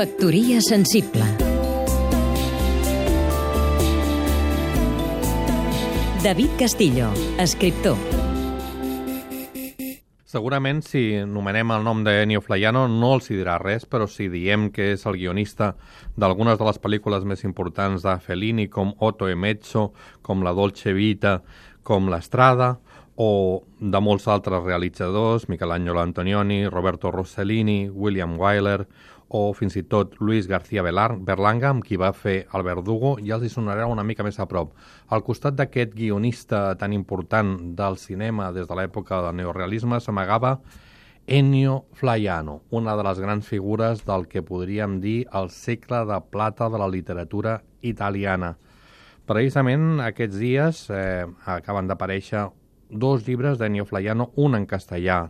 Factoria 0.00 0.62
sensible. 0.62 1.20
David 6.24 6.48
Castillo, 6.56 7.10
escriptor. 7.36 7.98
Segurament, 10.24 10.80
si 10.80 11.02
nomenem 11.28 11.74
el 11.76 11.84
nom 11.84 12.00
d'Ennio 12.00 12.40
Flaiano, 12.40 12.86
no 12.88 13.12
els 13.18 13.28
hi 13.28 13.36
dirà 13.42 13.58
res, 13.60 13.84
però 13.84 14.08
si 14.08 14.30
diem 14.32 14.70
que 14.72 14.94
és 14.94 15.04
el 15.04 15.20
guionista 15.20 15.74
d'algunes 16.16 16.56
de 16.56 16.70
les 16.70 16.80
pel·lícules 16.80 17.28
més 17.28 17.44
importants 17.44 18.00
de 18.08 18.16
Fellini, 18.24 18.70
com 18.72 18.94
Otto 19.04 19.28
e 19.28 19.36
Mezzo, 19.36 19.90
com 20.24 20.40
La 20.40 20.56
Dolce 20.56 20.96
Vita, 20.96 21.42
com 21.84 22.08
L'Estrada, 22.08 22.78
o 23.20 23.60
de 23.76 24.00
molts 24.00 24.24
altres 24.32 24.64
realitzadors, 24.64 25.50
Michelangelo 25.52 26.00
Antonioni, 26.00 26.62
Roberto 26.72 27.10
Rossellini, 27.12 27.90
William 27.92 28.38
Wyler, 28.40 28.86
o 29.30 29.52
fins 29.54 29.76
i 29.78 29.84
tot 29.86 30.16
Luis 30.18 30.48
García 30.50 30.82
Berlanga, 30.82 31.70
amb 31.70 31.84
qui 31.86 31.96
va 32.00 32.10
fer 32.12 32.48
El 32.52 32.64
Verdugo, 32.66 33.14
ja 33.22 33.36
els 33.36 33.46
hi 33.46 33.52
sonarà 33.52 33.86
una 33.86 34.02
mica 34.02 34.26
més 34.26 34.40
a 34.42 34.46
prop. 34.50 34.72
Al 35.08 35.22
costat 35.22 35.54
d'aquest 35.54 35.94
guionista 35.94 36.74
tan 36.78 36.92
important 36.92 37.54
del 37.78 37.98
cinema 38.02 38.50
des 38.52 38.66
de 38.66 38.78
l'època 38.78 39.20
del 39.22 39.38
neorealisme 39.38 40.00
s'amagava 40.02 40.56
Ennio 41.30 41.84
Flaiano, 41.94 42.62
una 42.70 42.96
de 42.98 43.04
les 43.06 43.20
grans 43.22 43.46
figures 43.46 44.02
del 44.04 44.26
que 44.26 44.42
podríem 44.42 44.98
dir 45.00 45.28
el 45.32 45.50
segle 45.54 46.02
de 46.08 46.18
plata 46.30 46.66
de 46.68 46.80
la 46.82 46.88
literatura 46.90 47.60
italiana. 47.82 48.56
Precisament 49.30 50.00
aquests 50.02 50.40
dies 50.40 50.88
eh, 50.90 51.22
acaben 51.46 51.86
d'aparèixer 51.86 52.48
dos 52.90 53.22
llibres 53.28 53.60
d'Ennio 53.60 53.86
Flaiano, 53.86 54.32
un 54.42 54.58
en 54.58 54.66
castellà, 54.66 55.28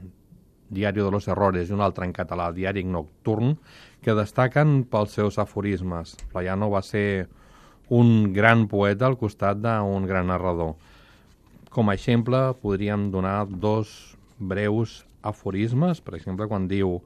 Diari 0.71 1.03
de 1.03 1.11
los 1.11 1.27
Errores, 1.29 1.69
i 1.69 1.75
un 1.75 1.83
altre 1.83 2.07
en 2.07 2.15
català, 2.15 2.53
Diari 2.55 2.85
Nocturn, 2.87 3.57
que 4.01 4.15
destaquen 4.15 4.85
pels 4.91 5.19
seus 5.19 5.39
aforismes. 5.43 6.15
Flaiano 6.31 6.71
va 6.71 6.83
ser 6.87 7.29
un 7.91 8.33
gran 8.33 8.69
poeta 8.71 9.09
al 9.11 9.19
costat 9.19 9.59
d'un 9.59 10.07
gran 10.07 10.31
narrador. 10.31 10.77
Com 11.75 11.91
a 11.91 11.97
exemple, 11.99 12.39
podríem 12.63 13.11
donar 13.11 13.49
dos 13.51 14.17
breus 14.39 15.05
aforismes, 15.23 16.01
per 16.01 16.15
exemple, 16.17 16.47
quan 16.47 16.71
diu 16.71 17.01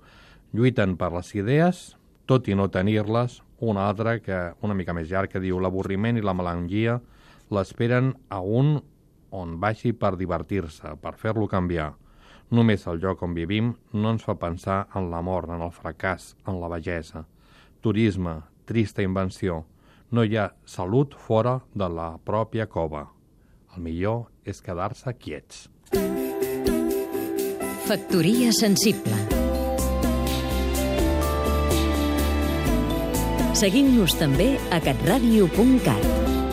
lluiten 0.54 0.94
per 1.00 1.10
les 1.16 1.32
idees, 1.34 1.82
tot 2.28 2.48
i 2.48 2.54
no 2.54 2.68
tenir-les, 2.72 3.40
un 3.64 3.80
altre 3.80 4.18
que 4.20 4.38
una 4.62 4.76
mica 4.76 4.92
més 4.92 5.08
llarg 5.08 5.32
que 5.32 5.40
diu 5.40 5.58
l'avorriment 5.60 6.20
i 6.20 6.24
la 6.24 6.36
melangia 6.36 6.98
l'esperen 7.52 8.12
a 8.28 8.40
un 8.40 8.76
on 9.34 9.58
vagi 9.60 9.92
per 9.96 10.14
divertir-se, 10.20 10.94
per 11.00 11.16
fer-lo 11.18 11.48
canviar. 11.50 11.92
Només 12.50 12.86
el 12.86 13.00
lloc 13.00 13.22
on 13.24 13.34
vivim 13.34 13.72
no 13.92 14.10
ens 14.14 14.24
fa 14.26 14.36
pensar 14.38 14.84
en 14.94 15.10
la 15.10 15.22
mort, 15.22 15.50
en 15.50 15.62
el 15.64 15.72
fracàs, 15.72 16.34
en 16.46 16.60
la 16.60 16.68
vellesa. 16.68 17.24
Turisme, 17.80 18.40
trista 18.66 19.02
invenció. 19.02 19.64
No 20.10 20.24
hi 20.24 20.36
ha 20.36 20.50
salut 20.64 21.16
fora 21.16 21.60
de 21.74 21.88
la 21.88 22.14
pròpia 22.18 22.66
cova. 22.66 23.06
El 23.74 23.82
millor 23.82 24.28
és 24.44 24.60
quedar-se 24.62 25.16
quiets. 25.18 25.68
Factoria 27.84 28.52
sensible 28.56 29.44
Seguim-nos 33.54 34.16
també 34.18 34.56
a 34.74 34.80
catradio.cat 34.82 36.43